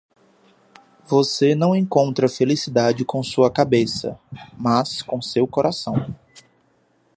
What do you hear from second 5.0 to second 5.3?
com